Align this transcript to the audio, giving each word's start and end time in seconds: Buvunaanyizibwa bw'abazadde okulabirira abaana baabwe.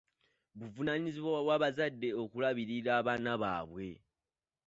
Buvunaanyizibwa 0.57 1.39
bw'abazadde 1.45 2.09
okulabirira 2.21 2.89
abaana 2.99 3.31
baabwe. 3.41 3.89